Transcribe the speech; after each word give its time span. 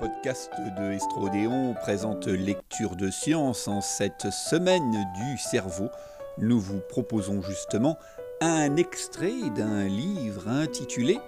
podcast 0.00 0.50
de 0.78 0.92
Estrodéon 0.92 1.74
présente 1.74 2.26
lecture 2.26 2.96
de 2.96 3.10
science 3.10 3.68
en 3.68 3.82
cette 3.82 4.30
semaine 4.30 4.90
du 4.90 5.36
cerveau. 5.36 5.90
Nous 6.38 6.58
vous 6.58 6.80
proposons 6.88 7.42
justement 7.42 7.98
un 8.40 8.76
extrait 8.76 9.50
d'un 9.54 9.84
livre 9.84 10.48
intitulé 10.48 11.18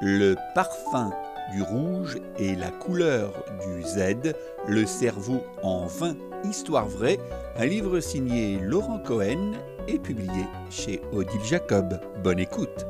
Le 0.00 0.36
parfum 0.54 1.12
du 1.52 1.62
rouge 1.62 2.18
et 2.38 2.54
la 2.54 2.70
couleur 2.70 3.44
du 3.60 3.82
Z, 3.82 4.34
le 4.68 4.86
cerveau 4.86 5.42
en 5.64 5.86
20 5.86 6.16
histoires 6.44 6.88
vraies, 6.88 7.18
un 7.56 7.66
livre 7.66 7.98
signé 7.98 8.58
Laurent 8.60 9.00
Cohen 9.00 9.52
et 9.88 9.98
publié 9.98 10.46
chez 10.70 11.02
Odile 11.12 11.44
Jacob. 11.44 11.98
Bonne 12.22 12.38
écoute. 12.38 12.86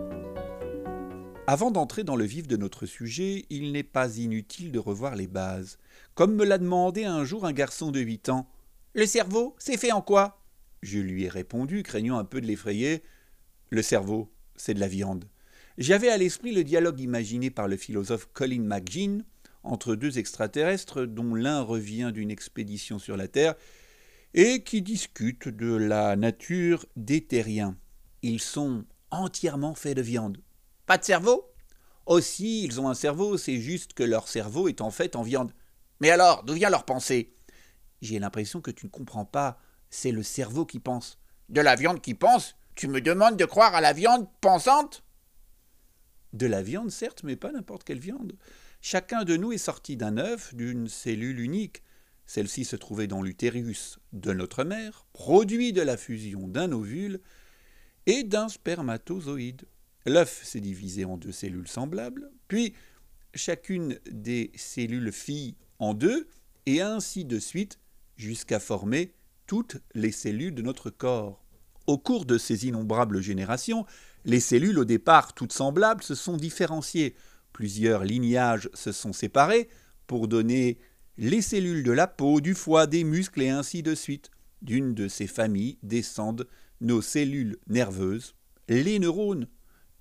Avant 1.52 1.70
d'entrer 1.70 2.02
dans 2.02 2.16
le 2.16 2.24
vif 2.24 2.48
de 2.48 2.56
notre 2.56 2.86
sujet, 2.86 3.44
il 3.50 3.72
n'est 3.72 3.82
pas 3.82 4.16
inutile 4.16 4.72
de 4.72 4.78
revoir 4.78 5.16
les 5.16 5.26
bases. 5.26 5.76
Comme 6.14 6.34
me 6.34 6.46
l'a 6.46 6.56
demandé 6.56 7.04
un 7.04 7.26
jour 7.26 7.44
un 7.44 7.52
garçon 7.52 7.90
de 7.90 8.00
8 8.00 8.30
ans. 8.30 8.48
Le 8.94 9.04
cerveau, 9.04 9.54
c'est 9.58 9.76
fait 9.76 9.92
en 9.92 10.00
quoi? 10.00 10.42
Je 10.80 10.98
lui 10.98 11.24
ai 11.24 11.28
répondu, 11.28 11.82
craignant 11.82 12.16
un 12.16 12.24
peu 12.24 12.40
de 12.40 12.46
l'effrayer. 12.46 13.02
Le 13.68 13.82
cerveau, 13.82 14.32
c'est 14.56 14.72
de 14.72 14.80
la 14.80 14.88
viande. 14.88 15.26
J'avais 15.76 16.08
à 16.08 16.16
l'esprit 16.16 16.54
le 16.54 16.64
dialogue 16.64 17.00
imaginé 17.00 17.50
par 17.50 17.68
le 17.68 17.76
philosophe 17.76 18.30
Colin 18.32 18.62
McGinn 18.62 19.22
entre 19.62 19.94
deux 19.94 20.18
extraterrestres 20.18 21.04
dont 21.04 21.34
l'un 21.34 21.60
revient 21.60 22.12
d'une 22.14 22.30
expédition 22.30 22.98
sur 22.98 23.18
la 23.18 23.28
Terre 23.28 23.56
et 24.32 24.62
qui 24.62 24.80
discutent 24.80 25.48
de 25.48 25.74
la 25.74 26.16
nature 26.16 26.86
des 26.96 27.20
terriens. 27.20 27.76
Ils 28.22 28.40
sont 28.40 28.86
entièrement 29.10 29.74
faits 29.74 29.98
de 29.98 30.02
viande. 30.02 30.38
Pas 30.92 30.98
de 30.98 31.04
cerveau 31.04 31.50
Aussi, 32.04 32.64
ils 32.64 32.78
ont 32.78 32.90
un 32.90 32.94
cerveau, 32.94 33.38
c'est 33.38 33.58
juste 33.58 33.94
que 33.94 34.02
leur 34.02 34.28
cerveau 34.28 34.68
est 34.68 34.82
en 34.82 34.90
fait 34.90 35.16
en 35.16 35.22
viande. 35.22 35.50
Mais 36.00 36.10
alors, 36.10 36.44
d'où 36.44 36.52
vient 36.52 36.68
leur 36.68 36.84
pensée? 36.84 37.34
J'ai 38.02 38.18
l'impression 38.18 38.60
que 38.60 38.70
tu 38.70 38.84
ne 38.84 38.90
comprends 38.90 39.24
pas. 39.24 39.58
C'est 39.88 40.12
le 40.12 40.22
cerveau 40.22 40.66
qui 40.66 40.80
pense. 40.80 41.18
De 41.48 41.62
la 41.62 41.76
viande 41.76 42.02
qui 42.02 42.12
pense 42.12 42.56
Tu 42.74 42.88
me 42.88 43.00
demandes 43.00 43.38
de 43.38 43.46
croire 43.46 43.74
à 43.74 43.80
la 43.80 43.94
viande 43.94 44.28
pensante? 44.42 45.02
De 46.34 46.44
la 46.44 46.62
viande, 46.62 46.90
certes, 46.90 47.22
mais 47.22 47.36
pas 47.36 47.52
n'importe 47.52 47.84
quelle 47.84 47.98
viande. 47.98 48.34
Chacun 48.82 49.24
de 49.24 49.38
nous 49.38 49.52
est 49.52 49.56
sorti 49.56 49.96
d'un 49.96 50.18
œuf, 50.18 50.54
d'une 50.54 50.88
cellule 50.88 51.40
unique. 51.40 51.82
Celle-ci 52.26 52.66
se 52.66 52.76
trouvait 52.76 53.06
dans 53.06 53.22
l'utérus 53.22 53.98
de 54.12 54.34
notre 54.34 54.62
mère, 54.62 55.06
produit 55.14 55.72
de 55.72 55.80
la 55.80 55.96
fusion 55.96 56.48
d'un 56.48 56.70
ovule 56.70 57.22
et 58.04 58.24
d'un 58.24 58.50
spermatozoïde. 58.50 59.64
L'œuf 60.06 60.42
s'est 60.44 60.60
divisé 60.60 61.04
en 61.04 61.16
deux 61.16 61.32
cellules 61.32 61.68
semblables, 61.68 62.30
puis 62.48 62.74
chacune 63.34 63.98
des 64.10 64.50
cellules 64.56 65.12
filles 65.12 65.56
en 65.78 65.94
deux, 65.94 66.26
et 66.66 66.80
ainsi 66.80 67.24
de 67.24 67.38
suite, 67.38 67.78
jusqu'à 68.16 68.60
former 68.60 69.14
toutes 69.46 69.78
les 69.94 70.12
cellules 70.12 70.54
de 70.54 70.62
notre 70.62 70.90
corps. 70.90 71.44
Au 71.86 71.98
cours 71.98 72.24
de 72.24 72.38
ces 72.38 72.66
innombrables 72.66 73.20
générations, 73.20 73.84
les 74.24 74.40
cellules, 74.40 74.78
au 74.78 74.84
départ 74.84 75.34
toutes 75.34 75.52
semblables, 75.52 76.02
se 76.02 76.14
sont 76.14 76.36
différenciées. 76.36 77.16
Plusieurs 77.52 78.04
lignages 78.04 78.70
se 78.74 78.92
sont 78.92 79.12
séparés 79.12 79.68
pour 80.06 80.28
donner 80.28 80.78
les 81.18 81.42
cellules 81.42 81.82
de 81.82 81.92
la 81.92 82.06
peau, 82.06 82.40
du 82.40 82.54
foie, 82.54 82.86
des 82.86 83.04
muscles 83.04 83.42
et 83.42 83.50
ainsi 83.50 83.82
de 83.82 83.94
suite. 83.94 84.30
D'une 84.62 84.94
de 84.94 85.08
ces 85.08 85.26
familles 85.26 85.78
descendent 85.82 86.46
nos 86.80 87.02
cellules 87.02 87.58
nerveuses, 87.66 88.36
les 88.68 88.98
neurones 89.00 89.48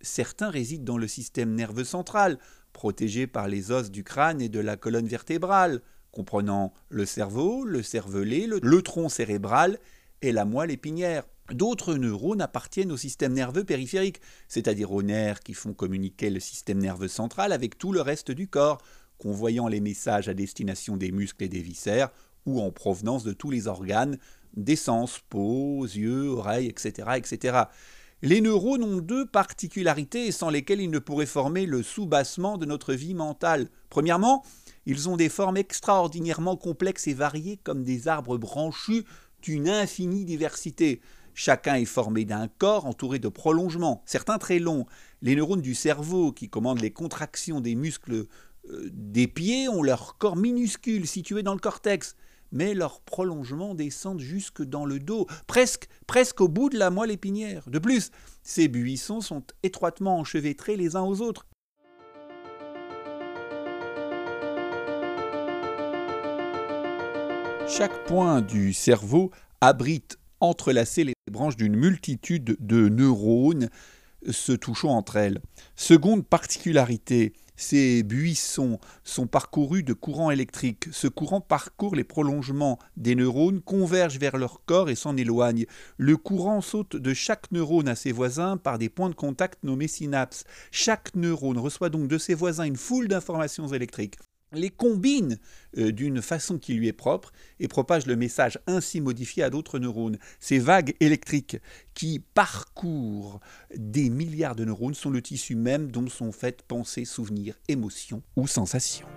certains 0.04 0.50
résident 0.50 0.94
dans 0.94 0.98
le 0.98 1.08
système 1.08 1.54
nerveux 1.54 1.84
central, 1.84 2.38
protégé 2.74 3.28
par 3.28 3.48
les 3.48 3.72
os 3.72 3.92
du 3.92 4.04
crâne 4.04 4.42
et 4.42 4.50
de 4.50 4.60
la 4.60 4.78
colonne 4.78 5.08
vertébrale, 5.08 5.82
comprenant 6.12 6.74
le 6.90 7.06
cerveau, 7.06 7.64
le 7.64 7.84
cervelet, 7.84 8.48
le, 8.48 8.82
tronc 8.82 9.10
cérébral 9.10 9.80
et 10.22 10.32
la 10.32 10.46
moelle 10.46 10.72
épinière. 10.72 11.24
D'autres 11.52 11.96
neurones 11.96 12.42
appartiennent 12.42 12.92
au 12.92 12.98
système 12.98 13.34
nerveux 13.34 13.64
périphérique, 13.64 14.22
c'est-à-dire 14.48 14.92
aux 14.92 15.04
nerfs 15.04 15.42
qui 15.42 15.54
font 15.54 15.74
communiquer 15.74 16.30
le 16.30 16.40
système 16.40 16.80
nerveux 16.80 17.08
central 17.08 17.52
avec 17.52 17.78
tout 17.78 17.92
le 17.92 18.02
reste 18.02 18.32
du 18.32 18.48
corps, 18.48 18.82
convoyant 19.18 19.68
les 19.68 19.82
messages 19.82 20.30
à 20.30 20.34
destination 20.34 20.98
des 20.98 21.12
muscles 21.12 21.44
et 21.44 21.50
des 21.50 21.62
viscères, 21.62 22.12
ou 22.46 22.62
en 22.62 22.72
provenance 22.72 23.24
de 23.24 23.34
tous 23.34 23.52
les 23.52 23.68
organes, 23.68 24.18
des 24.56 24.76
sens, 24.76 25.20
peau, 25.30 25.86
yeux, 25.86 26.30
oreilles, 26.30 26.68
etc., 26.68 27.10
etc. 27.18 27.64
Les 28.24 28.40
neurones 28.40 28.84
ont 28.84 29.00
deux 29.00 29.26
particularités 29.26 30.32
sans 30.32 30.52
lesquelles 30.52 30.82
ils 30.82 30.92
ne 30.92 31.00
pourraient 31.00 31.26
former 31.26 31.66
le 31.66 31.82
soubassement 31.82 32.60
de 32.60 32.68
notre 32.68 32.94
vie 32.94 33.16
mentale. 33.16 33.68
Premièrement, 33.90 34.44
ils 34.86 35.10
ont 35.10 35.18
des 35.18 35.28
formes 35.28 35.58
extraordinairement 35.58 36.56
complexes 36.56 37.08
et 37.08 37.16
variées 37.16 37.58
comme 37.64 37.84
des 37.84 38.08
arbres 38.08 38.38
branchus 38.38 39.06
d'une 39.42 39.68
infinie 39.68 40.24
diversité. 40.24 41.02
Chacun 41.34 41.76
est 41.76 41.86
formé 41.86 42.24
d'un 42.24 42.48
corps 42.48 42.86
entouré 42.86 43.18
de 43.18 43.28
prolongements, 43.28 44.04
certains 44.06 44.38
très 44.38 44.60
longs. 44.60 44.86
Les 45.24 45.36
neurones 45.36 45.62
du 45.62 45.74
cerveau 45.74 46.32
qui 46.32 46.48
commandent 46.48 46.82
les 46.82 46.92
contractions 46.92 47.60
des 47.60 47.74
muscles 47.74 48.28
euh, 48.70 48.90
des 48.94 49.28
pieds 49.28 49.68
ont 49.68 49.82
leur 49.82 50.20
corps 50.20 50.36
minuscule 50.36 51.08
situé 51.08 51.42
dans 51.42 51.54
le 51.54 51.60
cortex 51.60 52.16
mais 52.52 52.74
leurs 52.74 53.02
prolongements 53.02 53.76
descendent 53.76 54.20
jusque 54.20 54.64
dans 54.64 54.86
le 54.86 55.00
dos, 55.00 55.28
presque, 55.48 55.88
presque 56.08 56.42
au 56.42 56.48
bout 56.48 56.70
de 56.70 56.78
la 56.78 56.90
moelle 56.90 57.12
épinière. 57.12 57.70
De 57.70 57.80
plus, 57.80 58.12
ces 58.44 58.68
buissons 58.68 59.22
sont 59.22 59.44
étroitement 59.64 60.20
enchevêtrés 60.20 60.76
les 60.76 60.96
uns 60.96 61.04
aux 61.04 61.22
autres. 61.22 61.46
Chaque 67.68 68.06
point 68.06 68.42
du 68.42 68.74
cerveau 68.74 69.32
abrite 69.62 70.18
entrelacé 70.42 71.04
les 71.06 71.14
branches 71.32 71.56
d'une 71.56 71.76
multitude 71.76 72.58
de 72.60 72.90
neurones 72.90 73.70
se 74.30 74.52
touchant 74.52 74.90
entre 74.90 75.16
elles. 75.16 75.40
Seconde 75.76 76.26
particularité, 76.26 77.34
ces 77.62 78.04
buissons 78.04 78.80
sont 79.04 79.28
parcourus 79.28 79.84
de 79.84 79.94
courants 79.94 80.32
électriques. 80.32 80.88
Ce 80.92 81.08
courant 81.08 81.42
parcourt 81.42 81.96
les 81.96 82.04
prolongements 82.04 82.80
des 82.98 83.16
neurones, 83.16 83.62
converge 83.62 84.18
vers 84.18 84.38
leur 84.38 84.66
corps 84.66 84.90
et 84.90 84.96
s'en 84.96 85.16
éloigne. 85.16 85.66
Le 85.98 86.18
courant 86.18 86.62
saute 86.62 86.96
de 86.96 87.14
chaque 87.14 87.52
neurone 87.52 87.88
à 87.88 87.96
ses 87.96 88.12
voisins 88.12 88.58
par 88.58 88.80
des 88.80 88.90
points 88.90 89.10
de 89.10 89.16
contact 89.16 89.64
nommés 89.64 89.88
synapses. 89.88 90.44
Chaque 90.72 91.16
neurone 91.16 91.60
reçoit 91.60 91.90
donc 91.90 92.08
de 92.08 92.18
ses 92.18 92.34
voisins 92.34 92.64
une 92.64 92.78
foule 92.78 93.08
d'informations 93.08 93.68
électriques 93.68 94.18
les 94.52 94.70
combine 94.70 95.38
euh, 95.78 95.92
d'une 95.92 96.22
façon 96.22 96.58
qui 96.58 96.74
lui 96.74 96.88
est 96.88 96.94
propre 96.94 97.32
et 97.60 97.68
propage 97.68 98.06
le 98.06 98.16
message 98.16 98.60
ainsi 98.68 99.02
modifié 99.02 99.44
à 99.44 99.50
d'autres 99.50 99.80
neurones. 99.80 100.18
Ces 100.40 100.60
vagues 100.60 100.96
électriques 101.00 101.58
qui 101.94 102.20
parcourent 102.20 103.40
des 103.76 104.10
milliards 104.10 104.56
de 104.56 104.66
neurones 104.66 104.94
sont 104.94 105.10
le 105.10 105.22
tissu 105.22 105.56
même 105.56 105.92
dont 105.92 106.08
sont 106.08 106.32
faites 106.32 106.64
pensées, 106.64 107.06
souvenirs, 107.06 107.58
émotions 107.68 108.22
ou 108.36 108.48
sensations. 108.48 109.08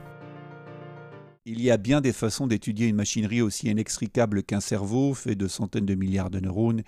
Il 1.47 1.61
y 1.61 1.71
a 1.71 1.77
bien 1.77 2.01
des 2.01 2.13
façons 2.13 2.47
d'étudier 2.47 2.87
une 2.87 2.97
machinerie 2.97 3.43
aussi 3.43 3.69
inextricable 3.69 4.43
qu'un 4.43 4.61
cerveau 4.61 5.13
fait 5.13 5.35
de 5.35 5.47
centaines 5.47 5.85
de 5.85 5.95
milliards 5.95 6.31
de 6.31 6.41
neurones 6.41 6.83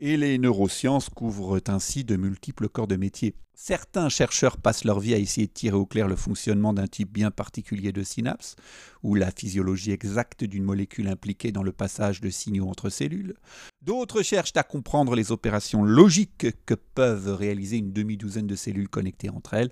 et 0.00 0.16
les 0.16 0.38
neurosciences 0.38 1.08
couvrent 1.10 1.60
ainsi 1.68 2.04
de 2.04 2.16
multiples 2.16 2.68
corps 2.68 2.86
de 2.86 2.96
métier. 2.96 3.34
Certains 3.54 4.08
chercheurs 4.08 4.56
passent 4.56 4.84
leur 4.84 5.00
vie 5.00 5.12
à 5.12 5.18
essayer 5.18 5.46
de 5.46 5.52
tirer 5.52 5.76
au 5.76 5.84
clair 5.84 6.08
le 6.08 6.16
fonctionnement 6.16 6.72
d'un 6.72 6.86
type 6.86 7.12
bien 7.12 7.30
particulier 7.30 7.92
de 7.92 8.02
synapse, 8.02 8.56
ou 9.02 9.14
la 9.14 9.30
physiologie 9.30 9.92
exacte 9.92 10.44
d'une 10.44 10.64
molécule 10.64 11.08
impliquée 11.08 11.52
dans 11.52 11.62
le 11.62 11.72
passage 11.72 12.22
de 12.22 12.30
signaux 12.30 12.68
entre 12.68 12.88
cellules. 12.88 13.34
D'autres 13.82 14.22
cherchent 14.22 14.56
à 14.56 14.62
comprendre 14.62 15.14
les 15.14 15.30
opérations 15.30 15.82
logiques 15.82 16.46
que 16.64 16.74
peuvent 16.74 17.34
réaliser 17.34 17.76
une 17.76 17.92
demi-douzaine 17.92 18.46
de 18.46 18.56
cellules 18.56 18.88
connectées 18.88 19.28
entre 19.28 19.52
elles. 19.52 19.70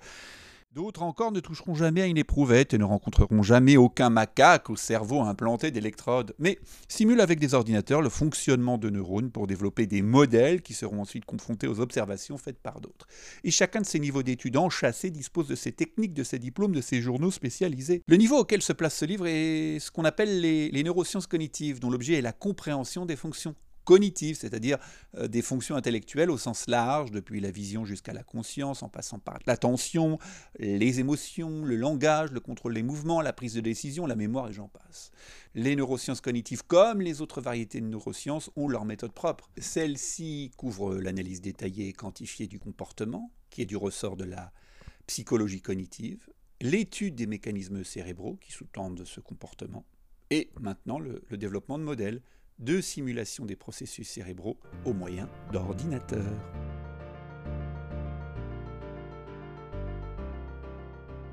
D'autres 0.74 1.02
encore 1.02 1.32
ne 1.32 1.40
toucheront 1.40 1.74
jamais 1.74 2.02
à 2.02 2.06
une 2.06 2.18
éprouvette 2.18 2.74
et 2.74 2.78
ne 2.78 2.84
rencontreront 2.84 3.42
jamais 3.42 3.78
aucun 3.78 4.10
macaque 4.10 4.68
au 4.68 4.76
cerveau 4.76 5.22
implanté 5.22 5.70
d'électrodes, 5.70 6.34
mais 6.38 6.58
simulent 6.88 7.22
avec 7.22 7.40
des 7.40 7.54
ordinateurs 7.54 8.02
le 8.02 8.10
fonctionnement 8.10 8.76
de 8.76 8.90
neurones 8.90 9.30
pour 9.30 9.46
développer 9.46 9.86
des 9.86 10.02
modèles 10.02 10.60
qui 10.60 10.74
seront 10.74 11.00
ensuite 11.00 11.24
confrontés 11.24 11.66
aux 11.66 11.80
observations 11.80 12.36
faites 12.36 12.60
par 12.60 12.82
d'autres. 12.82 13.08
Et 13.44 13.50
chacun 13.50 13.80
de 13.80 13.86
ces 13.86 13.98
niveaux 13.98 14.22
d'études 14.22 14.58
enchâssés 14.58 15.10
dispose 15.10 15.48
de 15.48 15.54
ses 15.54 15.72
techniques, 15.72 16.12
de 16.12 16.22
ses 16.22 16.38
diplômes, 16.38 16.74
de 16.74 16.82
ses 16.82 17.00
journaux 17.00 17.30
spécialisés. 17.30 18.02
Le 18.06 18.16
niveau 18.16 18.36
auquel 18.36 18.60
se 18.60 18.74
place 18.74 18.94
ce 18.94 19.06
livre 19.06 19.26
est 19.26 19.78
ce 19.80 19.90
qu'on 19.90 20.04
appelle 20.04 20.42
les, 20.42 20.70
les 20.70 20.82
neurosciences 20.84 21.26
cognitives, 21.26 21.80
dont 21.80 21.90
l'objet 21.90 22.14
est 22.14 22.22
la 22.22 22.32
compréhension 22.32 23.06
des 23.06 23.16
fonctions 23.16 23.54
cognitive, 23.88 24.36
c'est-à-dire 24.36 24.76
euh, 25.16 25.28
des 25.28 25.40
fonctions 25.40 25.74
intellectuelles 25.74 26.30
au 26.30 26.36
sens 26.36 26.66
large, 26.68 27.10
depuis 27.10 27.40
la 27.40 27.50
vision 27.50 27.86
jusqu'à 27.86 28.12
la 28.12 28.22
conscience, 28.22 28.82
en 28.82 28.90
passant 28.90 29.18
par 29.18 29.38
l'attention, 29.46 30.18
les 30.58 31.00
émotions, 31.00 31.64
le 31.64 31.74
langage, 31.74 32.30
le 32.30 32.40
contrôle 32.40 32.74
des 32.74 32.82
mouvements, 32.82 33.22
la 33.22 33.32
prise 33.32 33.54
de 33.54 33.62
décision, 33.62 34.04
la 34.04 34.14
mémoire 34.14 34.50
et 34.50 34.52
j'en 34.52 34.68
passe. 34.68 35.10
Les 35.54 35.74
neurosciences 35.74 36.20
cognitives, 36.20 36.66
comme 36.66 37.00
les 37.00 37.22
autres 37.22 37.40
variétés 37.40 37.80
de 37.80 37.86
neurosciences, 37.86 38.50
ont 38.56 38.68
leur 38.68 38.84
méthode 38.84 39.12
propre. 39.12 39.48
Celle-ci 39.56 40.50
couvre 40.58 40.96
l'analyse 40.96 41.40
détaillée 41.40 41.88
et 41.88 41.94
quantifiée 41.94 42.46
du 42.46 42.58
comportement, 42.58 43.32
qui 43.48 43.62
est 43.62 43.66
du 43.66 43.76
ressort 43.78 44.18
de 44.18 44.24
la 44.24 44.52
psychologie 45.06 45.62
cognitive. 45.62 46.28
l'étude 46.60 47.14
des 47.14 47.26
mécanismes 47.26 47.84
cérébraux 47.84 48.36
qui 48.36 48.52
sous-tendent 48.52 49.04
ce 49.06 49.20
comportement, 49.20 49.86
et 50.28 50.50
maintenant 50.60 50.98
le 50.98 51.22
développement 51.38 51.78
de 51.78 51.84
modèles 51.84 52.20
de 52.58 52.80
simulation 52.80 53.46
des 53.46 53.56
processus 53.56 54.08
cérébraux 54.08 54.56
au 54.84 54.92
moyen 54.92 55.28
d'ordinateurs. 55.52 56.24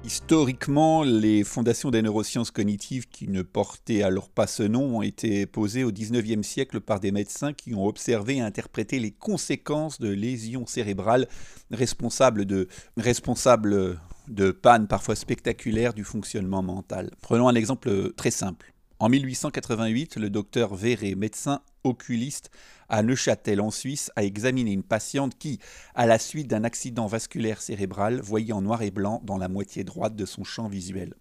Historiquement, 0.06 1.02
les 1.02 1.44
fondations 1.44 1.90
des 1.90 2.04
neurosciences 2.04 2.52
cognitives 2.52 3.08
qui 3.08 3.28
ne 3.28 3.42
portaient 3.42 4.04
alors 4.04 4.30
pas 4.30 4.46
ce 4.46 4.62
nom 4.62 4.98
ont 4.98 5.02
été 5.02 5.48
posées 5.48 5.84
au 5.84 5.92
XIXe 5.92 6.46
siècle 6.46 6.80
par 6.80 7.00
des 7.00 7.12
médecins 7.12 7.54
qui 7.54 7.74
ont 7.74 7.88
observé 7.88 8.36
et 8.36 8.42
interprété 8.42 9.00
les 9.00 9.10
conséquences 9.10 10.00
de 10.00 10.10
lésions 10.10 10.68
cérébrales 10.68 11.28
responsables 11.72 12.46
de, 12.46 12.68
responsables 12.98 14.00
de 14.28 14.52
pannes 14.52 14.88
parfois 14.88 15.16
spectaculaires 15.16 15.96
du 15.96 16.04
fonctionnement 16.04 16.62
mental. 16.62 17.10
Prenons 17.24 17.48
un 17.48 17.56
exemple 17.56 18.14
très 18.14 18.32
simple. 18.32 18.75
En 18.98 19.10
1888, 19.10 20.16
le 20.16 20.30
docteur 20.30 20.74
Véret, 20.74 21.16
médecin 21.16 21.60
oculiste 21.84 22.50
à 22.88 23.04
Neuchâtel 23.04 23.60
en 23.60 23.70
Suisse, 23.70 24.10
a 24.16 24.24
examiné 24.24 24.72
une 24.72 24.84
patiente 24.84 25.38
qui, 25.38 25.60
à 25.96 26.06
la 26.06 26.18
suite 26.18 26.48
d'un 26.48 26.64
accident 26.64 27.06
vasculaire 27.06 27.62
cérébral, 27.62 28.22
voyait 28.22 28.54
en 28.54 28.62
noir 28.62 28.84
et 28.84 28.92
blanc 28.92 29.22
dans 29.26 29.38
la 29.38 29.50
moitié 29.50 29.84
droite 29.84 30.16
de 30.16 30.26
son 30.26 30.46
champ 30.46 30.70
visuel. 30.70 31.14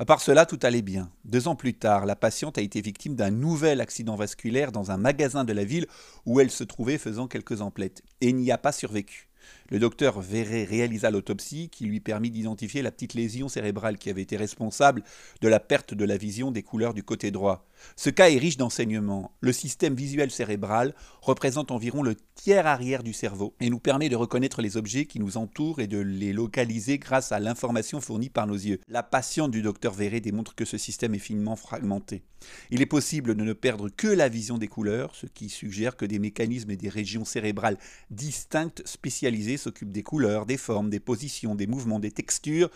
À 0.00 0.04
part 0.04 0.20
cela, 0.20 0.44
tout 0.44 0.58
allait 0.64 0.82
bien. 0.82 1.08
Deux 1.24 1.46
ans 1.46 1.54
plus 1.54 1.74
tard, 1.74 2.04
la 2.04 2.16
patiente 2.16 2.58
a 2.58 2.62
été 2.62 2.80
victime 2.80 3.14
d'un 3.14 3.30
nouvel 3.30 3.80
accident 3.80 4.16
vasculaire 4.16 4.72
dans 4.72 4.90
un 4.90 4.96
magasin 4.96 5.44
de 5.44 5.52
la 5.52 5.64
ville 5.64 5.86
où 6.26 6.40
elle 6.40 6.50
se 6.50 6.64
trouvait 6.64 6.98
faisant 6.98 7.28
quelques 7.28 7.60
emplettes 7.60 8.02
et 8.22 8.32
n'y 8.32 8.50
a 8.50 8.58
pas 8.58 8.72
survécu. 8.72 9.28
Le 9.70 9.78
docteur 9.78 10.20
Verret 10.20 10.64
réalisa 10.64 11.10
l'autopsie 11.10 11.70
qui 11.70 11.86
lui 11.86 12.00
permit 12.00 12.30
d'identifier 12.30 12.82
la 12.82 12.90
petite 12.90 13.14
lésion 13.14 13.48
cérébrale 13.48 13.96
qui 13.96 14.10
avait 14.10 14.20
été 14.20 14.36
responsable 14.36 15.02
de 15.40 15.48
la 15.48 15.58
perte 15.58 15.94
de 15.94 16.04
la 16.04 16.18
vision 16.18 16.50
des 16.50 16.62
couleurs 16.62 16.92
du 16.92 17.02
côté 17.02 17.30
droit. 17.30 17.66
Ce 17.96 18.10
cas 18.10 18.28
est 18.28 18.38
riche 18.38 18.56
d'enseignements. 18.56 19.32
Le 19.40 19.52
système 19.52 19.94
visuel 19.94 20.30
cérébral 20.30 20.94
représente 21.22 21.70
environ 21.70 22.02
le 22.02 22.14
tiers 22.34 22.66
arrière 22.66 23.02
du 23.02 23.12
cerveau 23.12 23.54
et 23.60 23.70
nous 23.70 23.78
permet 23.78 24.08
de 24.08 24.16
reconnaître 24.16 24.60
les 24.60 24.76
objets 24.76 25.06
qui 25.06 25.18
nous 25.18 25.36
entourent 25.36 25.80
et 25.80 25.86
de 25.86 25.98
les 25.98 26.32
localiser 26.32 26.98
grâce 26.98 27.32
à 27.32 27.40
l'information 27.40 28.00
fournie 28.00 28.30
par 28.30 28.46
nos 28.46 28.54
yeux. 28.54 28.80
La 28.88 29.02
patiente 29.02 29.50
du 29.50 29.62
docteur 29.62 29.94
Verret 29.94 30.20
démontre 30.20 30.54
que 30.54 30.64
ce 30.64 30.78
système 30.78 31.14
est 31.14 31.18
finement 31.18 31.56
fragmenté. 31.56 32.22
Il 32.70 32.82
est 32.82 32.86
possible 32.86 33.34
de 33.34 33.42
ne 33.42 33.52
perdre 33.52 33.88
que 33.88 34.08
la 34.08 34.28
vision 34.28 34.58
des 34.58 34.68
couleurs, 34.68 35.14
ce 35.14 35.26
qui 35.26 35.48
suggère 35.48 35.96
que 35.96 36.04
des 36.04 36.18
mécanismes 36.18 36.70
et 36.70 36.76
des 36.76 36.90
régions 36.90 37.24
cérébrales 37.24 37.78
distinctes 38.10 38.82
spécialisées 38.86 39.53
s'occupent 39.56 39.92
des 39.92 40.02
couleurs, 40.02 40.46
des 40.46 40.56
formes, 40.56 40.90
des 40.90 41.00
positions, 41.00 41.54
des 41.54 41.66
mouvements, 41.66 42.00
des 42.00 42.10
textures, 42.10 42.70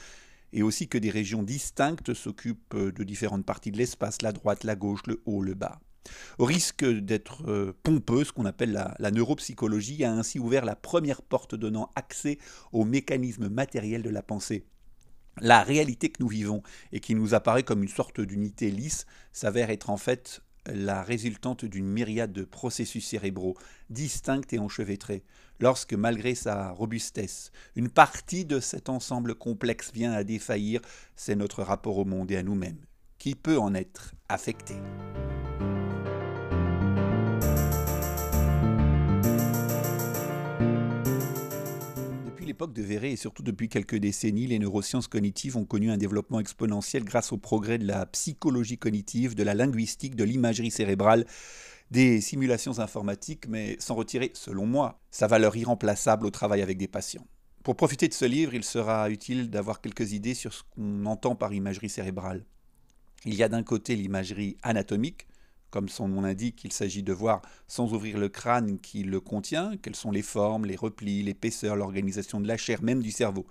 et 0.53 0.63
aussi 0.63 0.89
que 0.89 0.99
des 0.99 1.11
régions 1.11 1.43
distinctes 1.43 2.15
s'occupent 2.15 2.77
de 2.77 3.05
différentes 3.05 3.45
parties 3.45 3.71
de 3.71 3.79
l'espace, 3.79 4.23
la 4.23 4.33
droite, 4.33 4.65
la 4.65 4.77
gauche, 4.77 5.03
le 5.07 5.21
haut, 5.27 5.43
le 5.43 5.55
bas. 5.55 5.81
Au 6.39 6.45
risque 6.45 6.85
d'être 6.85 7.49
euh, 7.49 7.73
pompeux, 7.83 8.25
ce 8.25 8.33
qu'on 8.33 8.47
appelle 8.47 8.73
la, 8.73 8.95
la, 8.99 9.11
neuropsychologie 9.11 10.05
a 10.05 10.13
ainsi 10.13 10.39
ouvert 10.39 10.65
la 10.65 10.77
première 10.77 11.23
porte 11.23 11.55
donnant 11.55 11.91
accès 11.97 12.39
aux 12.73 12.85
mécanismes 12.85 13.49
matériels 13.49 14.03
de 14.03 14.11
la 14.11 14.23
pensée. 14.23 14.65
La 15.41 15.63
réalité 15.63 16.09
que 16.09 16.23
nous 16.23 16.29
vivons 16.29 16.63
et 16.93 17.01
qui 17.01 17.15
nous 17.15 17.35
apparaît 17.35 17.63
comme 17.63 17.83
une 17.83 17.89
sorte 17.89 18.21
d'unité 18.21 18.71
lisse 18.71 19.07
s'avère 19.33 19.71
être 19.71 19.91
en 19.91 19.97
fait 19.97 20.41
la 20.69 21.03
résultante 21.03 21.65
d'une 21.65 21.89
myriade 21.89 22.33
de 22.33 22.45
processus 22.45 23.07
cérébraux 23.07 23.57
distincts 23.91 24.41
et 24.53 24.59
enchevêtrés, 24.59 25.25
lorsque, 25.61 25.95
malgré 25.95 26.35
sa 26.35 26.71
robustesse, 26.71 27.51
une 27.77 27.91
partie 27.91 28.45
de 28.45 28.61
cet 28.61 28.89
ensemble 28.89 29.35
complexe 29.35 29.93
vient 29.93 30.13
à 30.13 30.25
défaillir, 30.25 30.81
c'est 31.17 31.37
notre 31.37 31.63
rapport 31.63 31.99
au 31.99 32.05
monde 32.05 32.31
et 32.31 32.37
à 32.37 32.43
nous-mêmes 32.43 32.79
qui 33.19 33.35
peut 33.35 33.59
en 33.59 33.75
être 33.75 34.15
affecté. 34.29 34.75
De 42.67 42.83
Verret 42.83 43.13
et 43.13 43.17
surtout 43.17 43.43
depuis 43.43 43.69
quelques 43.69 43.97
décennies, 43.97 44.47
les 44.47 44.59
neurosciences 44.59 45.07
cognitives 45.07 45.57
ont 45.57 45.65
connu 45.65 45.91
un 45.91 45.97
développement 45.97 46.41
exponentiel 46.41 47.05
grâce 47.05 47.33
au 47.33 47.37
progrès 47.37 47.79
de 47.79 47.87
la 47.87 48.07
psychologie 48.07 48.79
cognitive, 48.79 49.35
de 49.35 49.43
la 49.43 49.55
linguistique, 49.55 50.17
de 50.17 50.25
l'imagerie 50.25 50.71
cérébrale, 50.71 51.25
des 51.91 52.21
simulations 52.21 52.81
informatiques, 52.81 53.49
mais 53.49 53.77
sans 53.79 53.95
retirer, 53.95 54.31
selon 54.35 54.67
moi, 54.67 55.01
sa 55.11 55.27
valeur 55.27 55.57
irremplaçable 55.57 56.27
au 56.27 56.31
travail 56.31 56.63
avec 56.63 56.77
des 56.77 56.89
patients. 56.89 57.27
Pour 57.63 57.77
profiter 57.77 58.09
de 58.09 58.15
ce 58.15 58.25
livre, 58.25 58.55
il 58.55 58.65
sera 58.65 59.11
utile 59.11 59.51
d'avoir 59.51 59.81
quelques 59.81 60.13
idées 60.13 60.35
sur 60.35 60.53
ce 60.53 60.63
qu'on 60.75 61.07
entend 61.07 61.35
par 61.35 61.53
imagerie 61.53 61.89
cérébrale. 61.89 62.45
Il 63.25 63.35
y 63.35 63.43
a 63.43 63.49
d'un 63.49 63.63
côté 63.63 63.97
l'imagerie 63.97 64.57
anatomique, 64.63 65.27
comme 65.71 65.89
son 65.89 66.09
nom 66.09 66.23
l'indique, 66.23 66.65
il 66.65 66.73
s'agit 66.73 67.03
de 67.03 67.13
voir 67.13 67.43
sans 67.67 67.93
ouvrir 67.93 68.19
le 68.19 68.29
crâne 68.29 68.79
qui 68.79 69.03
le 69.03 69.21
contient, 69.21 69.77
quelles 69.83 69.97
sont 69.97 70.11
les 70.11 70.23
formes, 70.23 70.65
les 70.65 70.77
replis, 70.77 71.23
l'épaisseur, 71.23 71.77
l'organisation 71.77 72.41
de 72.41 72.49
la 72.49 72.57
chair, 72.57 72.83
même 72.83 73.03
du 73.03 73.11
cerveau. 73.11 73.47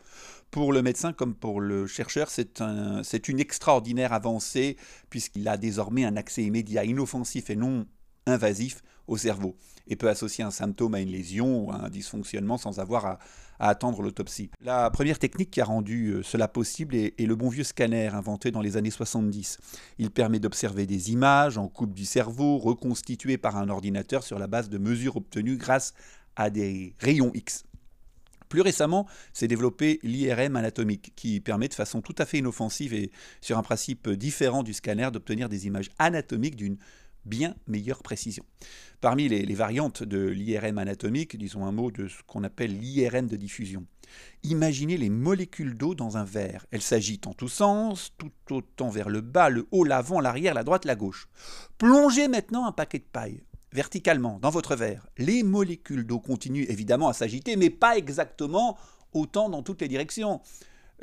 Pour 0.49 0.73
le 0.73 0.81
médecin 0.81 1.13
comme 1.13 1.35
pour 1.35 1.61
le 1.61 1.87
chercheur, 1.87 2.29
c'est 2.29 2.61
un, 2.61 3.01
une 3.27 3.39
extraordinaire 3.39 4.13
avancée 4.13 4.77
puisqu'il 5.09 5.47
a 5.47 5.57
désormais 5.57 6.05
un 6.05 6.15
accès 6.15 6.43
immédiat, 6.43 6.85
inoffensif 6.85 7.49
et 7.49 7.55
non 7.55 7.85
invasif 8.25 8.81
au 9.07 9.17
cerveau 9.17 9.55
et 9.87 9.95
peut 9.95 10.09
associer 10.09 10.43
un 10.43 10.51
symptôme 10.51 10.95
à 10.95 10.99
une 10.99 11.11
lésion 11.11 11.65
ou 11.65 11.71
à 11.71 11.85
un 11.85 11.89
dysfonctionnement 11.89 12.57
sans 12.57 12.79
avoir 12.79 13.05
à, 13.05 13.19
attendre 13.59 14.01
l'autopsie. 14.01 14.49
La 14.61 14.89
première 14.89 15.19
technique 15.19 15.51
qui 15.51 15.61
a 15.61 15.65
rendu 15.65 16.09
euh, 16.09 16.23
cela 16.23 16.47
possible 16.47 16.95
est, 16.95 17.19
le 17.19 17.35
bon 17.35 17.49
vieux 17.49 17.63
scanner 17.63 18.07
inventé 18.07 18.51
dans 18.51 18.61
les 18.61 18.77
années 18.77 18.91
70. 18.91 19.57
Il 19.97 20.11
permet 20.11 20.39
d'observer 20.39 20.85
des 20.85 21.11
images 21.11 21.57
en 21.57 21.67
coupe 21.67 21.93
du 21.93 22.05
cerveau 22.05 22.57
reconstituées 22.57 23.37
par 23.37 23.57
un 23.57 23.69
ordinateur 23.69 24.23
sur 24.23 24.39
la 24.39 24.47
base 24.47 24.69
de 24.69 24.77
mesures 24.77 25.17
obtenues 25.17 25.57
grâce 25.57 25.93
à 26.35 26.49
des 26.49 26.95
rayons 26.99 27.31
X. 27.33 27.63
Plus 28.49 28.61
récemment, 28.61 29.07
s'est 29.33 29.47
développé 29.47 29.99
l'IRM 30.03 30.55
anatomique, 30.55 31.11
qui 31.15 31.41
permet 31.41 31.67
de 31.67 31.73
façon 31.73 32.01
tout 32.01 32.15
à 32.17 32.25
fait 32.25 32.37
inoffensive 32.37 32.93
et 32.93 33.11
sur 33.41 33.57
un 33.57 33.63
principe 33.63 34.09
différent 34.09 34.63
du 34.63 34.73
scanner 34.73 35.09
d'obtenir 35.11 35.49
des 35.49 35.67
images 35.67 35.89
anatomiques 35.99 36.55
d'une 36.55 36.77
bien 37.27 37.55
meilleure 37.67 38.01
précision. 38.01 38.43
Parmi 39.01 39.27
les, 39.27 39.53
variantes 39.53 40.03
de 40.03 40.27
l'IRM 40.27 40.77
anatomique, 40.77 41.37
disons 41.37 41.65
un 41.65 41.71
mot 41.71 41.91
de 41.91 42.07
ce 42.07 42.23
qu'on 42.25 42.43
appelle 42.43 42.77
l'IRM 42.77 43.27
de 43.27 43.35
diffusion. 43.35 43.85
Imaginez 44.43 44.97
les 44.97 45.09
molécules 45.09 45.77
d'eau 45.77 45.93
dans 45.93 46.17
un 46.17 46.23
verre. 46.23 46.65
Elles 46.71 46.81
s'agitent 46.81 47.27
en 47.27 47.33
tous 47.33 47.49
sens, 47.49 48.13
tout 48.17 48.31
autant 48.49 48.89
vers 48.89 49.09
le 49.09 49.21
bas, 49.21 49.49
le 49.49 49.67
haut, 49.71 49.83
l'avant, 49.83 50.19
l'arrière, 50.19 50.53
la 50.53 50.63
droite, 50.63 50.85
la 50.85 50.95
gauche. 50.95 51.27
Plongez 51.77 52.27
maintenant 52.27 52.65
un 52.65 52.71
paquet 52.71 52.99
de 52.99 53.03
paille 53.03 53.43
verticalement 53.73 54.39
dans 54.41 54.49
votre 54.49 54.75
verre. 54.75 55.07
Les 55.17 55.43
molécules 55.43 56.05
d'eau 56.05 56.19
continuent 56.19 56.65
évidemment 56.69 57.09
à 57.09 57.13
s'agiter, 57.13 57.55
mais 57.57 57.69
pas 57.69 57.97
exactement 57.97 58.77
autant 59.13 59.49
dans 59.49 59.61
toutes 59.61 59.81
les 59.81 59.87
directions. 59.87 60.41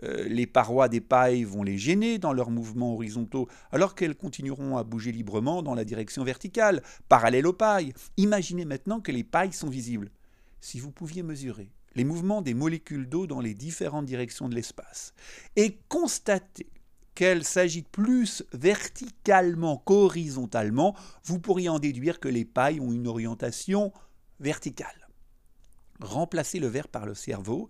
Euh, 0.02 0.26
les 0.28 0.46
parois 0.46 0.88
des 0.88 1.00
pailles 1.00 1.44
vont 1.44 1.62
les 1.62 1.78
gêner 1.78 2.18
dans 2.18 2.32
leurs 2.32 2.50
mouvements 2.50 2.94
horizontaux, 2.94 3.48
alors 3.70 3.94
qu'elles 3.94 4.16
continueront 4.16 4.76
à 4.76 4.84
bouger 4.84 5.12
librement 5.12 5.62
dans 5.62 5.74
la 5.74 5.84
direction 5.84 6.24
verticale, 6.24 6.82
parallèle 7.08 7.46
aux 7.46 7.52
pailles. 7.52 7.92
Imaginez 8.16 8.64
maintenant 8.64 9.00
que 9.00 9.12
les 9.12 9.24
pailles 9.24 9.52
sont 9.52 9.70
visibles. 9.70 10.10
Si 10.60 10.80
vous 10.80 10.90
pouviez 10.90 11.22
mesurer 11.22 11.70
les 11.94 12.04
mouvements 12.04 12.42
des 12.42 12.54
molécules 12.54 13.08
d'eau 13.08 13.26
dans 13.26 13.40
les 13.40 13.54
différentes 13.54 14.06
directions 14.06 14.48
de 14.48 14.54
l'espace 14.54 15.14
et 15.56 15.78
constater 15.88 16.66
qu'elles 17.14 17.44
s'agitent 17.44 17.88
plus 17.88 18.42
verticalement 18.52 19.76
qu'horizontalement, 19.76 20.96
vous 21.24 21.38
pourriez 21.38 21.68
en 21.68 21.78
déduire 21.78 22.18
que 22.18 22.28
les 22.28 22.44
pailles 22.44 22.80
ont 22.80 22.92
une 22.92 23.06
orientation 23.06 23.92
verticale. 24.40 25.08
Remplacez 26.00 26.58
le 26.58 26.66
verre 26.66 26.88
par 26.88 27.06
le 27.06 27.14
cerveau 27.14 27.68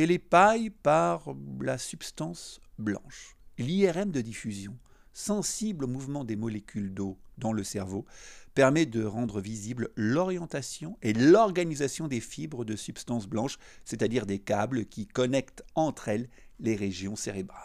et 0.00 0.06
les 0.06 0.18
pailles 0.18 0.70
par 0.70 1.34
la 1.60 1.76
substance 1.76 2.62
blanche. 2.78 3.36
L'IRM 3.58 4.10
de 4.10 4.22
diffusion, 4.22 4.74
sensible 5.12 5.84
au 5.84 5.88
mouvement 5.88 6.24
des 6.24 6.36
molécules 6.36 6.94
d'eau 6.94 7.18
dans 7.36 7.52
le 7.52 7.62
cerveau, 7.64 8.06
permet 8.54 8.86
de 8.86 9.04
rendre 9.04 9.42
visible 9.42 9.90
l'orientation 9.96 10.96
et 11.02 11.12
l'organisation 11.12 12.08
des 12.08 12.20
fibres 12.20 12.64
de 12.64 12.76
substance 12.76 13.26
blanche, 13.26 13.58
c'est-à-dire 13.84 14.24
des 14.24 14.38
câbles 14.38 14.86
qui 14.86 15.06
connectent 15.06 15.64
entre 15.74 16.08
elles 16.08 16.30
les 16.60 16.76
régions 16.76 17.14
cérébrales. 17.14 17.60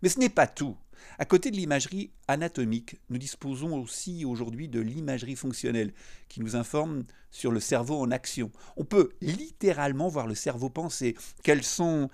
Mais 0.00 0.08
ce 0.08 0.20
n'est 0.20 0.30
pas 0.30 0.46
tout. 0.46 0.78
À 1.18 1.24
côté 1.24 1.50
de 1.50 1.56
l'imagerie 1.56 2.10
anatomique, 2.28 2.96
nous 3.10 3.18
disposons 3.18 3.80
aussi 3.80 4.24
aujourd'hui 4.24 4.68
de 4.68 4.80
l'imagerie 4.80 5.36
fonctionnelle 5.36 5.92
qui 6.28 6.40
nous 6.40 6.56
informe 6.56 7.04
sur 7.30 7.50
le 7.50 7.60
cerveau 7.60 8.00
en 8.00 8.10
action. 8.10 8.50
On 8.76 8.84
peut 8.84 9.10
littéralement 9.20 10.08
voir 10.08 10.26
le 10.26 10.34
cerveau 10.34 10.70
penser. 10.70 11.16
Quelles 11.42 11.64
sont, 11.64 12.10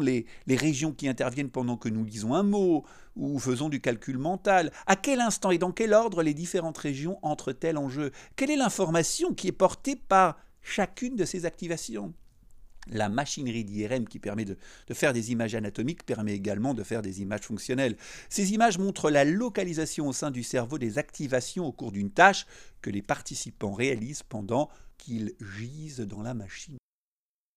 les, 0.00 0.26
les 0.46 0.56
régions 0.56 0.92
qui 0.92 1.08
interviennent 1.08 1.50
pendant 1.50 1.76
que 1.76 1.88
nous 1.88 2.04
lisons 2.04 2.34
un 2.34 2.42
mot 2.42 2.84
ou 3.16 3.38
faisons 3.38 3.68
du 3.68 3.80
calcul 3.80 4.18
mental? 4.18 4.72
À 4.86 4.96
quel 4.96 5.20
instant 5.20 5.50
et 5.50 5.58
dans 5.58 5.72
quel 5.72 5.92
ordre 5.92 6.22
les 6.22 6.34
différentes 6.34 6.78
régions 6.78 7.18
entrent-elles 7.22 7.78
en 7.78 7.88
jeu? 7.88 8.10
Quelle 8.36 8.50
est 8.50 8.56
l'information 8.56 9.34
qui 9.34 9.48
est 9.48 9.52
portée 9.52 9.96
par 9.96 10.38
chacune 10.62 11.16
de 11.16 11.24
ces 11.24 11.44
activations? 11.44 12.14
La 12.88 13.08
machinerie 13.08 13.64
d'IRM 13.64 14.06
qui 14.06 14.18
permet 14.18 14.44
de, 14.44 14.56
faire 14.92 15.12
des 15.12 15.32
images 15.32 15.54
anatomiques 15.54 16.04
permet 16.04 16.34
également 16.34 16.74
de 16.74 16.82
faire 16.82 17.02
des 17.02 17.22
images 17.22 17.40
fonctionnelles. 17.40 17.96
Ces 18.28 18.52
images 18.52 18.78
montrent 18.78 19.10
la 19.10 19.24
localisation 19.24 20.08
au 20.08 20.12
sein 20.12 20.30
du 20.30 20.42
cerveau 20.42 20.78
des 20.78 20.98
activations 20.98 21.66
au 21.66 21.72
cours 21.72 21.92
d'une 21.92 22.10
tâche 22.10 22.46
que 22.82 22.90
les 22.90 23.02
participants 23.02 23.72
réalisent 23.72 24.22
pendant 24.22 24.68
qu'ils 24.98 25.34
gisent 25.58 26.00
dans 26.00 26.22
la 26.22 26.34
machine. 26.34 26.76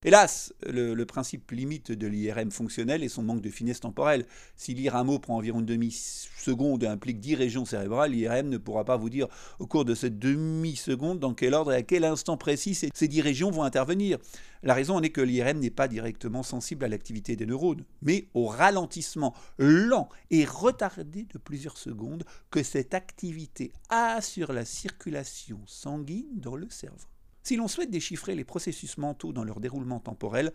Hélas, 0.05 0.53
le, 0.63 1.05
principe 1.05 1.49
limite 1.49 1.91
de 1.91 2.05
l'IRM 2.05 2.51
fonctionnel 2.51 3.03
est 3.03 3.09
son 3.09 3.23
manque 3.23 3.41
de 3.41 3.49
finesse 3.49 3.79
temporelle. 3.79 4.27
Si 4.55 4.75
lire 4.75 4.95
un 4.95 5.03
mot 5.03 5.17
prend 5.17 5.37
environ 5.37 5.59
une 5.59 5.65
demi-seconde 5.65 6.83
et 6.83 6.87
implique 6.87 7.19
10 7.19 7.33
régions 7.33 7.65
cérébrales, 7.65 8.11
l'IRM 8.11 8.47
ne 8.47 8.59
pourra 8.59 8.85
pas 8.85 8.95
vous 8.95 9.09
dire 9.09 9.27
au 9.57 9.65
cours 9.65 9.85
de 9.85 9.95
cette 9.95 10.19
demi-seconde 10.19 11.17
dans 11.17 11.33
quel 11.33 11.55
ordre 11.55 11.71
et 11.73 11.77
à 11.77 11.81
quel 11.81 12.05
instant 12.05 12.37
précis 12.37 12.75
ces, 12.75 12.89
ces 12.93 13.07
10 13.07 13.21
régions 13.21 13.49
vont 13.49 13.63
intervenir. 13.63 14.19
La 14.61 14.75
raison 14.75 14.97
en 14.97 15.01
est 15.01 15.09
que 15.09 15.19
l'IRM 15.19 15.57
n'est 15.57 15.71
pas 15.71 15.87
directement 15.87 16.43
sensible 16.43 16.85
à 16.85 16.89
l'activité 16.89 17.35
des 17.35 17.47
neurones, 17.47 17.83
mais 18.03 18.27
au 18.35 18.45
ralentissement 18.45 19.33
lent 19.57 20.09
et 20.29 20.45
retardé 20.45 21.23
de 21.23 21.39
plusieurs 21.39 21.77
secondes 21.77 22.23
que 22.51 22.61
cette 22.61 22.93
activité 22.93 23.71
a 23.89 24.21
sur 24.21 24.53
la 24.53 24.63
circulation 24.63 25.59
sanguine 25.65 26.29
dans 26.35 26.55
le 26.55 26.69
cerveau. 26.69 27.07
Si 27.47 27.55
l'on 27.55 27.69
souhaite 27.69 27.89
déchiffrer 27.89 28.35
les 28.35 28.43
processus 28.43 28.97
mentaux 28.97 29.31
dans 29.31 29.45
leur 29.45 29.61
déroulement 29.61 30.01
temporel, 30.01 30.51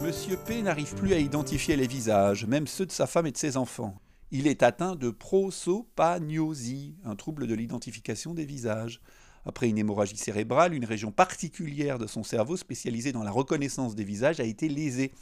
Monsieur 0.00 0.36
P 0.36 0.62
n'arrive 0.62 0.94
plus 0.94 1.14
à 1.14 1.18
identifier 1.18 1.76
les 1.76 1.88
visages, 1.88 2.46
même 2.46 2.68
ceux 2.68 2.86
de 2.86 2.92
sa 2.92 3.08
femme 3.08 3.26
et 3.26 3.32
de 3.32 3.36
ses 3.36 3.56
enfants 3.56 4.00
il 4.30 4.46
est 4.46 4.62
atteint 4.62 4.96
de 4.96 5.10
prosopagnosie, 5.10 6.96
un 7.04 7.16
trouble 7.16 7.46
de 7.46 7.54
l'identification 7.54 8.34
des 8.34 8.44
visages. 8.44 9.00
Après 9.44 9.68
une 9.68 9.78
hémorragie 9.78 10.16
cérébrale, 10.16 10.74
une 10.74 10.84
région 10.84 11.12
particulière 11.12 11.98
de 11.98 12.08
son 12.08 12.24
cerveau 12.24 12.56
spécialisée 12.56 13.12
dans 13.12 13.22
la 13.22 13.30
reconnaissance 13.30 13.94
des 13.94 14.02
visages 14.02 14.40
a 14.40 14.44
été 14.44 14.68
lésée. 14.68 15.12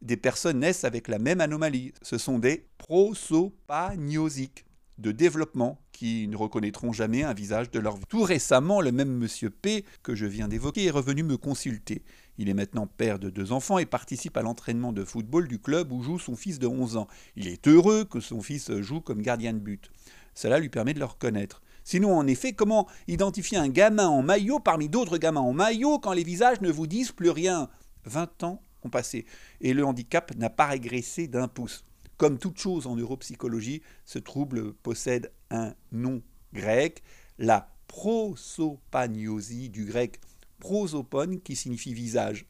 Des 0.00 0.16
personnes 0.16 0.58
naissent 0.58 0.82
avec 0.82 1.06
la 1.06 1.20
même 1.20 1.40
anomalie. 1.40 1.92
Ce 2.02 2.18
sont 2.18 2.40
des 2.40 2.66
prosopagnosiques 2.78 4.64
de 5.02 5.12
développement 5.12 5.78
qui 5.92 6.26
ne 6.28 6.36
reconnaîtront 6.36 6.92
jamais 6.92 7.24
un 7.24 7.34
visage 7.34 7.70
de 7.70 7.78
leur 7.78 7.96
vie. 7.96 8.04
Tout 8.08 8.22
récemment, 8.22 8.80
le 8.80 8.92
même 8.92 9.12
monsieur 9.12 9.50
P 9.50 9.84
que 10.02 10.14
je 10.14 10.24
viens 10.24 10.48
d'évoquer 10.48 10.86
est 10.86 10.90
revenu 10.90 11.22
me 11.22 11.36
consulter. 11.36 12.02
Il 12.38 12.48
est 12.48 12.54
maintenant 12.54 12.86
père 12.86 13.18
de 13.18 13.28
deux 13.28 13.52
enfants 13.52 13.78
et 13.78 13.84
participe 13.84 14.36
à 14.36 14.42
l'entraînement 14.42 14.92
de 14.92 15.04
football 15.04 15.48
du 15.48 15.58
club 15.58 15.92
où 15.92 16.02
joue 16.02 16.18
son 16.18 16.36
fils 16.36 16.58
de 16.58 16.66
11 16.66 16.96
ans. 16.96 17.08
Il 17.36 17.48
est 17.48 17.68
heureux 17.68 18.04
que 18.04 18.20
son 18.20 18.40
fils 18.40 18.72
joue 18.80 19.00
comme 19.00 19.20
gardien 19.20 19.52
de 19.52 19.58
but. 19.58 19.90
Cela 20.34 20.58
lui 20.58 20.70
permet 20.70 20.94
de 20.94 21.00
le 21.00 21.04
reconnaître. 21.04 21.62
Sinon, 21.84 22.16
en 22.16 22.26
effet, 22.26 22.52
comment 22.52 22.88
identifier 23.08 23.58
un 23.58 23.68
gamin 23.68 24.06
en 24.06 24.22
maillot 24.22 24.60
parmi 24.60 24.88
d'autres 24.88 25.18
gamins 25.18 25.40
en 25.40 25.52
maillot 25.52 25.98
quand 25.98 26.12
les 26.12 26.24
visages 26.24 26.60
ne 26.60 26.70
vous 26.70 26.86
disent 26.86 27.12
plus 27.12 27.30
rien? 27.30 27.68
20 28.04 28.44
ans 28.44 28.62
ont 28.84 28.90
passé 28.90 29.26
et 29.60 29.74
le 29.74 29.84
handicap 29.84 30.34
n'a 30.36 30.50
pas 30.50 30.66
régressé 30.66 31.26
d'un 31.26 31.48
pouce. 31.48 31.84
Comme 32.22 32.38
toute 32.38 32.60
chose 32.60 32.86
en 32.86 32.94
neuropsychologie, 32.94 33.82
ce 34.04 34.20
trouble 34.20 34.74
possède 34.74 35.32
un 35.50 35.74
nom 35.90 36.22
grec, 36.52 37.02
la 37.36 37.74
prosopagnosie 37.88 39.70
du 39.70 39.86
grec 39.86 40.20
prosopone 40.60 41.40
qui 41.40 41.56
signifie 41.56 41.94
visage, 41.94 42.46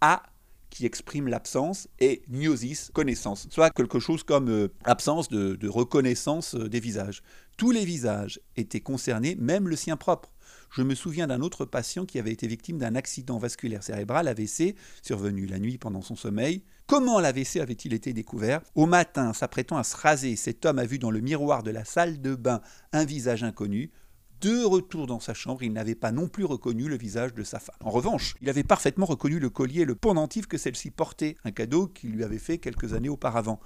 a 0.00 0.22
qui 0.70 0.86
exprime 0.86 1.28
l'absence 1.28 1.86
et 2.00 2.22
gnosis, 2.30 2.90
connaissance, 2.94 3.46
soit 3.50 3.68
quelque 3.68 4.00
chose 4.00 4.22
comme 4.22 4.48
euh, 4.48 4.68
absence 4.84 5.28
de, 5.28 5.68
reconnaissance 5.68 6.54
euh, 6.54 6.70
des 6.70 6.80
visages. 6.80 7.22
Tous 7.58 7.72
les 7.72 7.84
visages 7.84 8.40
étaient 8.56 8.80
concernés, 8.80 9.34
même 9.34 9.68
le 9.68 9.76
sien 9.76 9.98
propre. 9.98 10.32
Je 10.76 10.82
me 10.82 10.96
souviens 10.96 11.28
d'un 11.28 11.40
autre 11.40 11.64
patient 11.64 12.04
qui 12.04 12.18
avait 12.18 12.32
été 12.32 12.48
victime 12.48 12.78
d'un 12.78 12.96
accident 12.96 13.38
vasculaire 13.38 13.84
cérébral 13.84 14.26
AVC, 14.26 14.74
survenu 15.02 15.46
la 15.46 15.60
nuit 15.60 15.78
pendant 15.78 16.02
son 16.02 16.16
sommeil. 16.16 16.64
Comment 16.88 17.20
l'AVC 17.20 17.60
avait-il 17.60 17.94
été 17.94 18.12
découvert? 18.12 18.60
Au 18.74 18.86
matin, 18.86 19.32
s'apprêtant 19.32 19.76
à 19.76 19.84
se 19.84 19.96
raser, 19.96 20.34
cet 20.34 20.66
homme 20.66 20.80
a 20.80 20.84
vu 20.84 20.98
dans 20.98 21.12
le 21.12 21.20
miroir 21.20 21.62
de 21.62 21.70
la 21.70 21.84
salle 21.84 22.20
de 22.20 22.34
bain 22.34 22.60
un 22.92 23.04
visage 23.04 23.44
inconnu. 23.44 23.92
De 24.40 24.64
retour 24.64 25.06
dans 25.06 25.20
sa 25.20 25.32
chambre, 25.32 25.62
il 25.62 25.72
n'avait 25.72 25.94
pas 25.94 26.10
non 26.10 26.26
plus 26.26 26.44
reconnu 26.44 26.88
le 26.88 26.98
visage 26.98 27.34
de 27.34 27.44
sa 27.44 27.60
femme. 27.60 27.76
En 27.78 27.90
revanche, 27.90 28.34
il 28.40 28.50
avait 28.50 28.64
parfaitement 28.64 29.06
reconnu 29.06 29.38
le 29.38 29.50
collier 29.50 29.82
et 29.82 29.86
le 29.86 29.94
pendentif 29.94 30.48
que 30.48 30.58
celle-ci 30.58 30.90
portait, 30.90 31.36
un 31.44 31.52
cadeau 31.52 31.86
qu'il 31.86 32.10
lui 32.10 32.24
avait 32.24 32.38
fait 32.38 32.58
quelques 32.58 32.94
années 32.94 33.08
auparavant. 33.08 33.60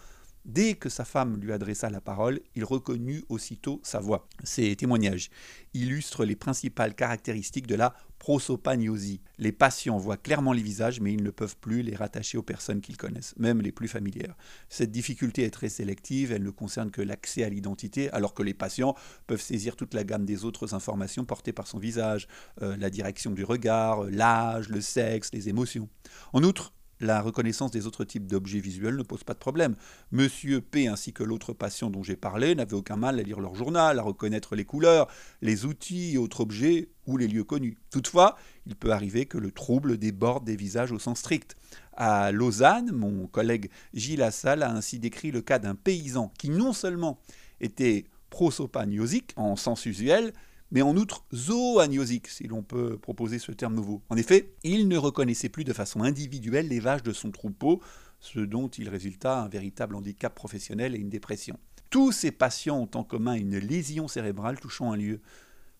Dès 0.44 0.74
que 0.74 0.88
sa 0.88 1.04
femme 1.04 1.40
lui 1.40 1.52
adressa 1.52 1.90
la 1.90 2.00
parole, 2.00 2.40
il 2.54 2.64
reconnut 2.64 3.24
aussitôt 3.28 3.80
sa 3.82 4.00
voix. 4.00 4.28
Ces 4.44 4.74
témoignages 4.76 5.30
illustrent 5.74 6.24
les 6.24 6.36
principales 6.36 6.94
caractéristiques 6.94 7.66
de 7.66 7.74
la 7.74 7.94
prosopagnosie. 8.18 9.20
Les 9.38 9.52
patients 9.52 9.98
voient 9.98 10.16
clairement 10.16 10.52
les 10.52 10.62
visages, 10.62 11.00
mais 11.00 11.12
ils 11.12 11.22
ne 11.22 11.30
peuvent 11.30 11.56
plus 11.56 11.82
les 11.82 11.94
rattacher 11.94 12.38
aux 12.38 12.42
personnes 12.42 12.80
qu'ils 12.80 12.96
connaissent, 12.96 13.34
même 13.36 13.60
les 13.60 13.72
plus 13.72 13.88
familières. 13.88 14.36
Cette 14.68 14.90
difficulté 14.90 15.44
est 15.44 15.50
très 15.50 15.68
sélective, 15.68 16.32
elle 16.32 16.42
ne 16.42 16.50
concerne 16.50 16.90
que 16.90 17.02
l'accès 17.02 17.44
à 17.44 17.48
l'identité, 17.48 18.10
alors 18.10 18.34
que 18.34 18.42
les 18.42 18.54
patients 18.54 18.94
peuvent 19.26 19.40
saisir 19.40 19.76
toute 19.76 19.94
la 19.94 20.04
gamme 20.04 20.24
des 20.24 20.44
autres 20.44 20.74
informations 20.74 21.24
portées 21.24 21.52
par 21.52 21.66
son 21.66 21.78
visage, 21.78 22.26
euh, 22.62 22.76
la 22.76 22.90
direction 22.90 23.30
du 23.30 23.44
regard, 23.44 24.04
l'âge, 24.04 24.68
le 24.68 24.80
sexe, 24.80 25.30
les 25.32 25.48
émotions. 25.48 25.88
En 26.32 26.42
outre, 26.42 26.72
la 27.00 27.20
reconnaissance 27.20 27.70
des 27.70 27.86
autres 27.86 28.04
types 28.04 28.26
d'objets 28.26 28.60
visuels 28.60 28.96
ne 28.96 29.02
pose 29.02 29.24
pas 29.24 29.34
de 29.34 29.38
problème. 29.38 29.76
Monsieur 30.12 30.60
P 30.60 30.88
ainsi 30.88 31.12
que 31.12 31.22
l'autre 31.22 31.52
patient 31.52 31.90
dont 31.90 32.02
j'ai 32.02 32.16
parlé 32.16 32.54
n'avaient 32.54 32.74
aucun 32.74 32.96
mal 32.96 33.18
à 33.18 33.22
lire 33.22 33.40
leur 33.40 33.54
journal, 33.54 33.98
à 33.98 34.02
reconnaître 34.02 34.56
les 34.56 34.64
couleurs, 34.64 35.08
les 35.40 35.64
outils 35.64 36.14
et 36.14 36.18
autres 36.18 36.40
objets 36.40 36.88
ou 37.06 37.16
les 37.16 37.28
lieux 37.28 37.44
connus. 37.44 37.78
Toutefois, 37.90 38.36
il 38.66 38.76
peut 38.76 38.92
arriver 38.92 39.26
que 39.26 39.38
le 39.38 39.50
trouble 39.50 39.98
déborde 39.98 40.44
des 40.44 40.56
visages 40.56 40.92
au 40.92 40.98
sens 40.98 41.18
strict. 41.18 41.56
À 41.96 42.32
Lausanne, 42.32 42.92
mon 42.92 43.26
collègue 43.26 43.70
Gilles 43.94 44.22
Assal 44.22 44.62
a 44.62 44.70
ainsi 44.70 44.98
décrit 44.98 45.30
le 45.30 45.40
cas 45.40 45.58
d'un 45.58 45.74
paysan 45.74 46.32
qui 46.38 46.50
non 46.50 46.72
seulement 46.72 47.18
était 47.60 48.04
prosopagnosique 48.30 49.32
en 49.36 49.56
sens 49.56 49.86
usuel, 49.86 50.32
mais 50.70 50.82
en 50.82 50.96
outre 50.96 51.24
zooagnosique, 51.34 52.28
si 52.28 52.46
l'on 52.46 52.62
peut 52.62 52.98
proposer 52.98 53.38
ce 53.38 53.52
terme 53.52 53.74
nouveau. 53.74 54.02
En 54.08 54.16
effet, 54.16 54.54
il 54.62 54.88
ne 54.88 54.96
reconnaissait 54.96 55.48
plus 55.48 55.64
de 55.64 55.72
façon 55.72 56.02
individuelle 56.02 56.68
les 56.68 56.80
vaches 56.80 57.02
de 57.02 57.12
son 57.12 57.30
troupeau, 57.30 57.80
ce 58.20 58.40
dont 58.40 58.68
il 58.68 58.88
résulta 58.88 59.40
un 59.40 59.48
véritable 59.48 59.94
handicap 59.94 60.34
professionnel 60.34 60.94
et 60.94 60.98
une 60.98 61.08
dépression. 61.08 61.58
Tous 61.90 62.12
ces 62.12 62.32
patients 62.32 62.80
ont 62.80 62.98
en 62.98 63.04
commun 63.04 63.34
une 63.34 63.56
lésion 63.56 64.08
cérébrale 64.08 64.60
touchant 64.60 64.92
un 64.92 64.96
lieu 64.96 65.20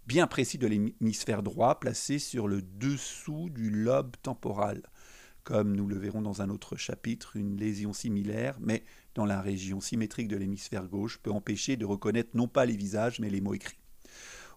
bien 0.07 0.27
précis 0.27 0.57
de 0.57 0.67
l'hémisphère 0.67 1.43
droit, 1.43 1.79
placé 1.79 2.19
sur 2.19 2.49
le 2.49 2.63
dessous 2.63 3.51
du 3.51 3.69
lobe 3.69 4.17
temporal. 4.23 4.83
Comme 5.45 5.77
nous 5.77 5.87
le 5.87 5.99
verrons 5.99 6.23
dans 6.23 6.41
un 6.41 6.49
autre 6.49 6.77
chapitre, 6.77 7.37
une 7.37 7.57
lésion 7.57 7.93
similaire, 7.93 8.57
mais 8.61 8.85
dans 9.15 9.27
la 9.27 9.43
région 9.43 9.81
symétrique 9.81 10.29
de 10.29 10.37
l'hémisphère 10.37 10.89
gauche, 10.89 11.19
peut 11.19 11.31
empêcher 11.31 11.77
de 11.77 11.85
reconnaître 11.85 12.31
non 12.35 12.49
pas 12.49 12.65
les 12.65 12.77
visages, 12.77 13.21
mais 13.21 13.29
les 13.29 13.43
mots 13.43 13.55
écrits. 13.55 13.79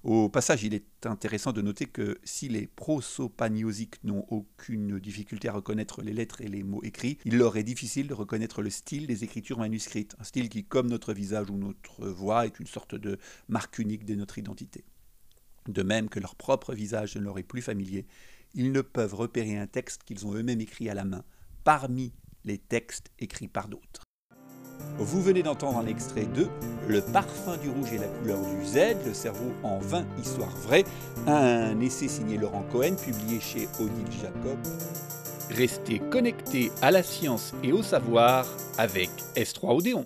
Au 0.03 0.29
passage, 0.29 0.63
il 0.63 0.73
est 0.73 1.05
intéressant 1.05 1.53
de 1.53 1.61
noter 1.61 1.85
que 1.85 2.17
si 2.23 2.49
les 2.49 2.65
prosopagnosiques 2.65 4.03
n'ont 4.03 4.25
aucune 4.29 4.97
difficulté 4.97 5.47
à 5.47 5.53
reconnaître 5.53 6.01
les 6.01 6.11
lettres 6.11 6.41
et 6.41 6.47
les 6.47 6.63
mots 6.63 6.81
écrits, 6.81 7.19
il 7.23 7.37
leur 7.37 7.55
est 7.55 7.63
difficile 7.63 8.07
de 8.07 8.15
reconnaître 8.15 8.63
le 8.63 8.71
style 8.71 9.05
des 9.05 9.23
écritures 9.23 9.59
manuscrites, 9.59 10.15
un 10.19 10.23
style 10.23 10.49
qui, 10.49 10.63
comme 10.63 10.89
notre 10.89 11.13
visage 11.13 11.51
ou 11.51 11.57
notre 11.57 12.07
voix, 12.07 12.47
est 12.47 12.59
une 12.59 12.65
sorte 12.65 12.95
de 12.95 13.19
marque 13.47 13.77
unique 13.77 14.05
de 14.05 14.15
notre 14.15 14.39
identité. 14.39 14.85
De 15.67 15.83
même 15.83 16.09
que 16.09 16.19
leur 16.19 16.35
propre 16.35 16.73
visage 16.73 17.15
ne 17.15 17.21
leur 17.21 17.37
est 17.37 17.43
plus 17.43 17.61
familier, 17.61 18.07
ils 18.55 18.71
ne 18.71 18.81
peuvent 18.81 19.13
repérer 19.13 19.57
un 19.57 19.67
texte 19.67 20.01
qu'ils 20.03 20.25
ont 20.25 20.33
eux-mêmes 20.33 20.61
écrit 20.61 20.89
à 20.89 20.95
la 20.95 21.05
main 21.05 21.23
parmi 21.63 22.11
les 22.43 22.57
textes 22.57 23.11
écrits 23.19 23.47
par 23.47 23.67
d'autres. 23.67 24.10
Vous 24.97 25.21
venez 25.21 25.43
d'entendre 25.43 25.79
un 25.79 25.85
extrait 25.87 26.27
de 26.35 26.47
Le 26.87 27.01
parfum 27.01 27.57
du 27.57 27.69
rouge 27.69 27.93
et 27.93 27.97
la 27.97 28.07
couleur 28.07 28.39
du 28.39 28.65
Z, 28.65 28.97
le 29.05 29.13
cerveau 29.13 29.51
en 29.63 29.79
20 29.79 30.05
histoires 30.21 30.55
vraies, 30.57 30.85
un 31.27 31.79
essai 31.79 32.07
signé 32.07 32.37
Laurent 32.37 32.63
Cohen, 32.71 32.95
publié 32.95 33.39
chez 33.39 33.67
Odile 33.79 34.11
Jacob. 34.21 34.57
Restez 35.49 35.99
connectés 35.99 36.71
à 36.81 36.91
la 36.91 37.03
science 37.03 37.53
et 37.63 37.71
au 37.71 37.83
savoir 37.83 38.45
avec 38.77 39.09
S3 39.35 39.77
Odéon. 39.77 40.05